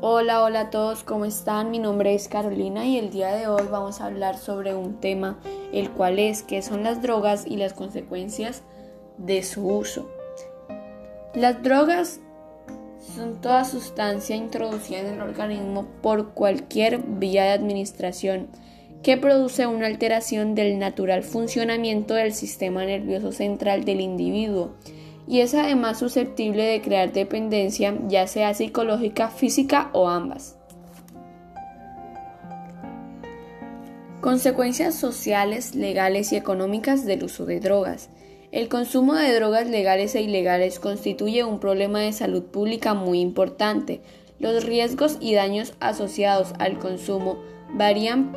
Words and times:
Hola, 0.00 0.44
hola 0.44 0.60
a 0.60 0.70
todos, 0.70 1.02
¿cómo 1.02 1.24
están? 1.24 1.72
Mi 1.72 1.80
nombre 1.80 2.14
es 2.14 2.28
Carolina 2.28 2.86
y 2.86 2.98
el 2.98 3.10
día 3.10 3.34
de 3.34 3.48
hoy 3.48 3.64
vamos 3.68 4.00
a 4.00 4.06
hablar 4.06 4.38
sobre 4.38 4.72
un 4.72 5.00
tema, 5.00 5.40
el 5.72 5.90
cual 5.90 6.20
es 6.20 6.44
qué 6.44 6.62
son 6.62 6.84
las 6.84 7.02
drogas 7.02 7.44
y 7.44 7.56
las 7.56 7.72
consecuencias 7.72 8.62
de 9.16 9.42
su 9.42 9.66
uso. 9.66 10.08
Las 11.34 11.64
drogas 11.64 12.20
son 13.12 13.40
toda 13.40 13.64
sustancia 13.64 14.36
introducida 14.36 15.00
en 15.00 15.14
el 15.14 15.20
organismo 15.20 15.88
por 16.00 16.28
cualquier 16.28 16.98
vía 17.02 17.42
de 17.42 17.50
administración 17.50 18.50
que 19.02 19.16
produce 19.16 19.66
una 19.66 19.88
alteración 19.88 20.54
del 20.54 20.78
natural 20.78 21.24
funcionamiento 21.24 22.14
del 22.14 22.34
sistema 22.34 22.84
nervioso 22.84 23.32
central 23.32 23.84
del 23.84 24.00
individuo 24.00 24.76
y 25.28 25.40
es 25.40 25.54
además 25.54 25.98
susceptible 25.98 26.64
de 26.64 26.80
crear 26.80 27.12
dependencia, 27.12 27.94
ya 28.08 28.26
sea 28.26 28.54
psicológica, 28.54 29.28
física 29.28 29.90
o 29.92 30.08
ambas. 30.08 30.56
Consecuencias 34.22 34.94
sociales, 34.94 35.74
legales 35.74 36.32
y 36.32 36.36
económicas 36.36 37.04
del 37.04 37.24
uso 37.24 37.44
de 37.44 37.60
drogas. 37.60 38.08
El 38.52 38.68
consumo 38.70 39.14
de 39.14 39.34
drogas 39.34 39.68
legales 39.68 40.14
e 40.14 40.22
ilegales 40.22 40.80
constituye 40.80 41.44
un 41.44 41.60
problema 41.60 42.00
de 42.00 42.12
salud 42.12 42.44
pública 42.44 42.94
muy 42.94 43.20
importante. 43.20 44.00
Los 44.38 44.64
riesgos 44.64 45.18
y 45.20 45.34
daños 45.34 45.74
asociados 45.78 46.54
al 46.58 46.78
consumo 46.78 47.38
varían 47.74 48.34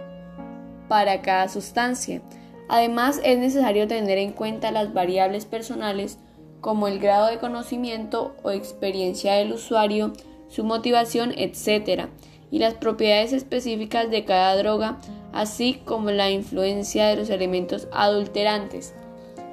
para 0.90 1.22
cada 1.22 1.48
sustancia. 1.48 2.22
Además, 2.68 3.22
es 3.24 3.40
necesario 3.40 3.88
tener 3.88 4.18
en 4.18 4.34
cuenta 4.34 4.72
las 4.72 4.94
variables 4.94 5.46
personales 5.46 6.20
como 6.62 6.88
el 6.88 7.00
grado 7.00 7.28
de 7.28 7.40
conocimiento 7.40 8.36
o 8.44 8.52
experiencia 8.52 9.34
del 9.34 9.54
usuario, 9.54 10.14
su 10.48 10.64
motivación, 10.64 11.34
etc., 11.36 12.08
y 12.52 12.60
las 12.60 12.74
propiedades 12.74 13.32
específicas 13.34 14.12
de 14.12 14.26
cada 14.26 14.58
droga, 14.58 15.00
así 15.32 15.82
como 15.86 16.12
la 16.12 16.30
influencia 16.30 17.08
de 17.08 17.16
los 17.16 17.30
elementos 17.30 17.88
adulterantes. 17.94 18.94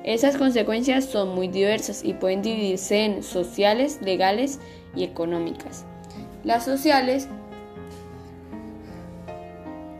Esas 0.04 0.36
consecuencias 0.36 1.04
son 1.04 1.34
muy 1.34 1.48
diversas 1.48 2.04
y 2.04 2.14
pueden 2.14 2.42
dividirse 2.42 3.04
en 3.04 3.22
sociales, 3.22 4.00
legales 4.02 4.58
y 4.96 5.04
económicas. 5.04 5.84
Las 6.44 6.64
sociales 6.64 7.28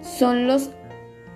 son 0.02 0.46
los 0.48 0.70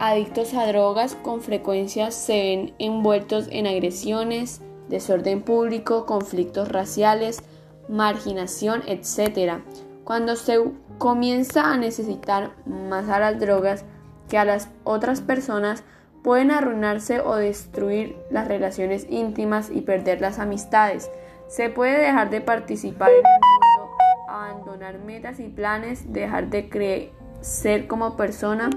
adictos 0.01 0.55
a 0.55 0.67
drogas 0.67 1.15
con 1.15 1.43
frecuencia 1.43 2.11
se 2.11 2.33
ven 2.33 2.75
envueltos 2.79 3.47
en 3.51 3.69
agresiones, 3.69 4.61
desorden 4.93 5.41
público, 5.41 6.05
conflictos 6.05 6.69
raciales, 6.69 7.43
marginación, 7.89 8.83
etc. 8.87 9.63
Cuando 10.05 10.37
se 10.37 10.63
comienza 10.99 11.73
a 11.73 11.79
necesitar 11.79 12.51
más 12.67 13.09
a 13.09 13.19
las 13.19 13.41
drogas 13.41 13.87
que 14.29 14.37
a 14.37 14.45
las 14.45 14.69
otras 14.85 15.23
personas, 15.23 15.83
pueden 16.23 16.51
arruinarse 16.51 17.21
o 17.21 17.37
destruir 17.37 18.17
las 18.31 18.47
relaciones 18.47 19.07
íntimas 19.09 19.71
y 19.71 19.81
perder 19.81 20.21
las 20.21 20.39
amistades. 20.39 21.11
Se 21.49 21.71
puede 21.71 21.99
dejar 21.99 22.29
de 22.29 22.43
participar 22.43 23.11
en 23.11 23.17
el 23.17 23.23
mundo, 23.23 23.97
abandonar 24.29 24.99
metas 24.99 25.41
y 25.41 25.49
planes, 25.49 26.13
dejar 26.13 26.51
de 26.51 26.69
crecer 26.69 27.87
como 27.87 28.17
persona, 28.17 28.69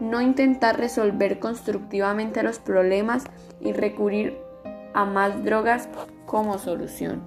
no 0.00 0.20
intentar 0.20 0.78
resolver 0.78 1.38
constructivamente 1.38 2.42
los 2.42 2.58
problemas 2.58 3.24
y 3.60 3.72
recurrir 3.72 4.49
a 4.94 5.04
más 5.04 5.44
drogas 5.44 5.88
como 6.26 6.58
solución. 6.58 7.22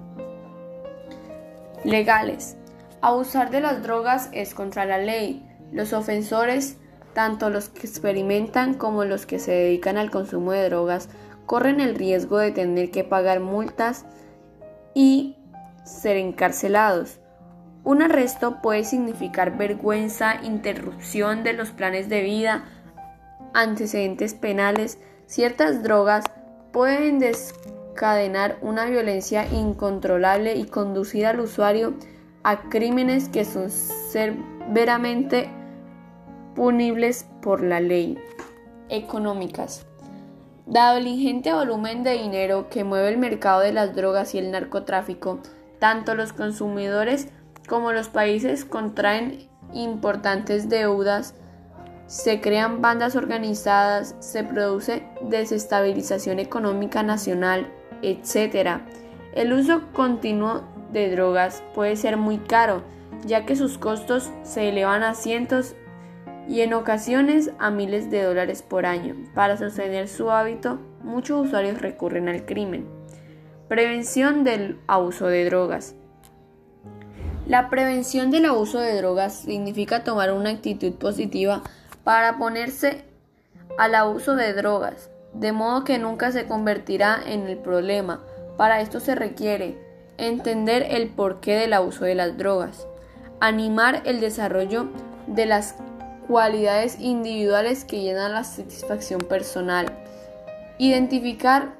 Legales. 1.84 2.56
Abusar 3.00 3.50
de 3.50 3.60
las 3.60 3.82
drogas 3.82 4.30
es 4.32 4.54
contra 4.54 4.86
la 4.86 4.98
ley. 4.98 5.46
Los 5.72 5.92
ofensores, 5.92 6.78
tanto 7.12 7.50
los 7.50 7.68
que 7.68 7.86
experimentan 7.86 8.74
como 8.74 9.04
los 9.04 9.26
que 9.26 9.38
se 9.38 9.52
dedican 9.52 9.98
al 9.98 10.10
consumo 10.10 10.52
de 10.52 10.68
drogas, 10.68 11.08
corren 11.46 11.80
el 11.80 11.94
riesgo 11.94 12.38
de 12.38 12.52
tener 12.52 12.90
que 12.90 13.04
pagar 13.04 13.40
multas 13.40 14.06
y 14.94 15.36
ser 15.84 16.16
encarcelados. 16.16 17.20
Un 17.84 18.00
arresto 18.00 18.62
puede 18.62 18.84
significar 18.84 19.58
vergüenza, 19.58 20.36
interrupción 20.42 21.44
de 21.44 21.52
los 21.52 21.70
planes 21.70 22.08
de 22.08 22.22
vida, 22.22 22.64
antecedentes 23.52 24.32
penales, 24.32 24.98
ciertas 25.26 25.82
drogas 25.82 26.24
pueden 26.74 27.20
descadenar 27.20 28.58
una 28.60 28.86
violencia 28.86 29.46
incontrolable 29.46 30.56
y 30.56 30.64
conducir 30.64 31.24
al 31.24 31.38
usuario 31.38 31.94
a 32.42 32.68
crímenes 32.68 33.28
que 33.28 33.44
son 33.44 33.70
severamente 33.70 35.48
punibles 36.56 37.26
por 37.42 37.62
la 37.62 37.78
ley. 37.78 38.18
Económicas. 38.88 39.86
Dado 40.66 40.98
el 40.98 41.06
ingente 41.06 41.52
volumen 41.52 42.02
de 42.02 42.14
dinero 42.14 42.68
que 42.68 42.82
mueve 42.82 43.10
el 43.10 43.18
mercado 43.18 43.60
de 43.60 43.72
las 43.72 43.94
drogas 43.94 44.34
y 44.34 44.38
el 44.38 44.50
narcotráfico, 44.50 45.38
tanto 45.78 46.16
los 46.16 46.32
consumidores 46.32 47.28
como 47.68 47.92
los 47.92 48.08
países 48.08 48.64
contraen 48.64 49.48
importantes 49.72 50.68
deudas 50.68 51.36
se 52.06 52.40
crean 52.40 52.82
bandas 52.82 53.16
organizadas, 53.16 54.14
se 54.20 54.44
produce 54.44 55.04
desestabilización 55.22 56.38
económica 56.38 57.02
nacional, 57.02 57.72
etc. 58.02 58.80
El 59.34 59.52
uso 59.52 59.82
continuo 59.92 60.62
de 60.92 61.10
drogas 61.10 61.62
puede 61.74 61.96
ser 61.96 62.16
muy 62.16 62.38
caro, 62.38 62.82
ya 63.26 63.46
que 63.46 63.56
sus 63.56 63.78
costos 63.78 64.30
se 64.42 64.68
elevan 64.68 65.02
a 65.02 65.14
cientos 65.14 65.74
y 66.46 66.60
en 66.60 66.74
ocasiones 66.74 67.50
a 67.58 67.70
miles 67.70 68.10
de 68.10 68.22
dólares 68.22 68.62
por 68.62 68.86
año. 68.86 69.16
Para 69.34 69.56
sostener 69.56 70.08
su 70.08 70.30
hábito, 70.30 70.78
muchos 71.02 71.46
usuarios 71.46 71.80
recurren 71.80 72.28
al 72.28 72.44
crimen. 72.44 72.86
Prevención 73.68 74.44
del 74.44 74.78
abuso 74.86 75.26
de 75.26 75.46
drogas. 75.46 75.94
La 77.46 77.68
prevención 77.70 78.30
del 78.30 78.46
abuso 78.46 78.78
de 78.78 78.96
drogas 78.96 79.34
significa 79.34 80.04
tomar 80.04 80.32
una 80.32 80.50
actitud 80.50 80.94
positiva 80.94 81.62
para 82.04 82.38
ponerse 82.38 83.04
al 83.78 83.94
abuso 83.94 84.36
de 84.36 84.52
drogas, 84.52 85.10
de 85.32 85.52
modo 85.52 85.84
que 85.84 85.98
nunca 85.98 86.30
se 86.30 86.46
convertirá 86.46 87.18
en 87.26 87.48
el 87.48 87.58
problema. 87.58 88.22
Para 88.56 88.80
esto 88.80 89.00
se 89.00 89.14
requiere 89.14 89.78
entender 90.16 90.86
el 90.90 91.08
porqué 91.08 91.56
del 91.56 91.72
abuso 91.72 92.04
de 92.04 92.14
las 92.14 92.36
drogas, 92.36 92.86
animar 93.40 94.02
el 94.04 94.20
desarrollo 94.20 94.88
de 95.26 95.46
las 95.46 95.74
cualidades 96.28 97.00
individuales 97.00 97.84
que 97.84 98.00
llenan 98.00 98.32
la 98.32 98.44
satisfacción 98.44 99.20
personal, 99.20 99.86
identificar 100.78 101.74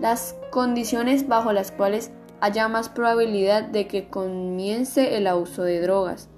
las 0.00 0.34
condiciones 0.50 1.28
bajo 1.28 1.52
las 1.52 1.70
cuales 1.70 2.10
haya 2.40 2.68
más 2.68 2.88
probabilidad 2.88 3.64
de 3.64 3.86
que 3.88 4.08
comience 4.08 5.16
el 5.16 5.26
abuso 5.26 5.62
de 5.62 5.80
drogas. 5.80 6.28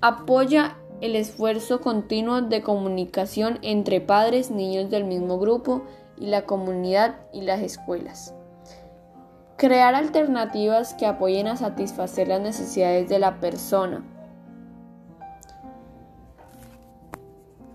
Apoya 0.00 0.76
el 1.00 1.16
esfuerzo 1.16 1.80
continuo 1.80 2.42
de 2.42 2.62
comunicación 2.62 3.58
entre 3.62 4.00
padres, 4.00 4.50
niños 4.50 4.90
del 4.90 5.04
mismo 5.04 5.38
grupo 5.38 5.82
y 6.16 6.26
la 6.26 6.46
comunidad 6.46 7.16
y 7.32 7.42
las 7.42 7.60
escuelas. 7.60 8.34
Crear 9.56 9.94
alternativas 9.94 10.94
que 10.94 11.06
apoyen 11.06 11.46
a 11.46 11.56
satisfacer 11.56 12.28
las 12.28 12.40
necesidades 12.40 13.08
de 13.08 13.18
la 13.18 13.40
persona. 13.40 14.04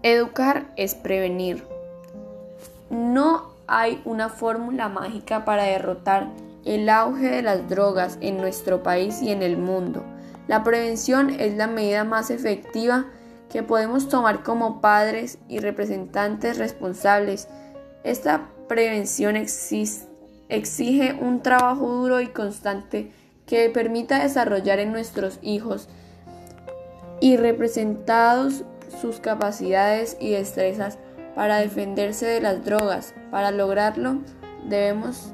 Educar 0.03 0.71
es 0.75 0.95
prevenir. 0.95 1.65
No 2.89 3.49
hay 3.67 4.01
una 4.05 4.29
fórmula 4.29 4.89
mágica 4.89 5.45
para 5.45 5.63
derrotar 5.63 6.29
el 6.65 6.89
auge 6.89 7.27
de 7.27 7.41
las 7.41 7.69
drogas 7.69 8.17
en 8.21 8.37
nuestro 8.37 8.83
país 8.83 9.21
y 9.21 9.31
en 9.31 9.43
el 9.43 9.57
mundo. 9.57 10.03
La 10.49 10.63
prevención 10.63 11.29
es 11.29 11.55
la 11.55 11.67
medida 11.67 12.03
más 12.03 12.31
efectiva 12.31 13.05
que 13.51 13.61
podemos 13.61 14.09
tomar 14.09 14.41
como 14.41 14.81
padres 14.81 15.37
y 15.47 15.59
representantes 15.59 16.57
responsables. 16.57 17.47
Esta 18.03 18.49
prevención 18.67 19.35
exige 19.35 21.13
un 21.21 21.43
trabajo 21.43 21.93
duro 21.93 22.19
y 22.19 22.29
constante 22.29 23.11
que 23.45 23.69
permita 23.69 24.23
desarrollar 24.23 24.79
en 24.79 24.91
nuestros 24.91 25.37
hijos 25.43 25.87
y 27.21 27.37
representados 27.37 28.63
sus 29.01 29.19
capacidades 29.19 30.17
y 30.19 30.31
destrezas 30.31 30.97
para 31.35 31.57
defenderse 31.57 32.25
de 32.25 32.41
las 32.41 32.65
drogas. 32.65 33.13
Para 33.29 33.51
lograrlo 33.51 34.17
debemos 34.67 35.31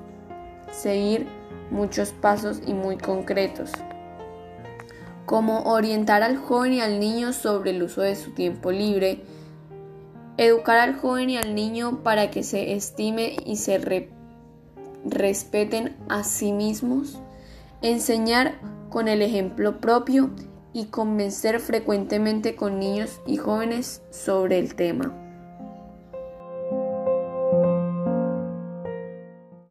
seguir 0.74 1.26
muchos 1.72 2.12
pasos 2.12 2.62
y 2.68 2.74
muy 2.74 2.98
concretos 2.98 3.72
como 5.26 5.64
orientar 5.64 6.24
al 6.24 6.38
joven 6.38 6.74
y 6.74 6.82
al 6.82 7.00
niño 7.00 7.34
sobre 7.34 7.72
el 7.72 7.84
uso 7.84 8.02
de 8.02 8.16
su 8.16 8.32
tiempo 8.32 8.72
libre, 8.72 9.22
educar 10.38 10.78
al 10.78 10.96
joven 10.96 11.30
y 11.30 11.38
al 11.38 11.56
niño 11.56 12.04
para 12.04 12.32
que 12.32 12.44
se 12.44 12.74
estime 12.74 13.38
y 13.46 13.56
se 13.58 14.08
respeten 15.06 15.96
a 16.10 16.24
sí 16.24 16.52
mismos, 16.52 17.20
enseñar 17.82 18.56
con 18.90 19.08
el 19.08 19.22
ejemplo 19.22 19.80
propio, 19.80 20.30
y 20.76 20.88
convencer 20.88 21.62
frecuentemente 21.62 22.58
con 22.58 22.80
niños 22.80 23.22
y 23.26 23.38
jóvenes 23.38 24.02
sobre 24.12 24.60
el 24.60 24.76
tema. 24.76 25.25